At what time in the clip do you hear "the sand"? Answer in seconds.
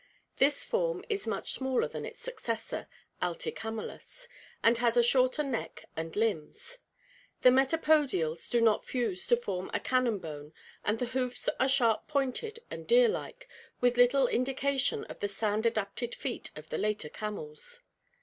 15.19-15.67